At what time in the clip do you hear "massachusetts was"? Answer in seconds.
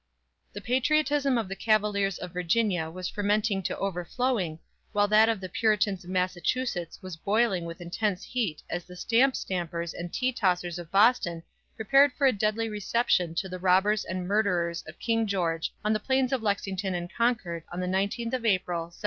6.09-7.15